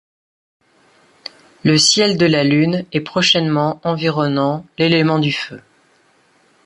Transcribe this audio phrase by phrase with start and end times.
[1.63, 5.61] Le ciel de la Lune est prochainement environnant l'élément du Feu.